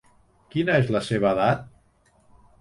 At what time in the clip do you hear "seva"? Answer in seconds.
1.09-1.35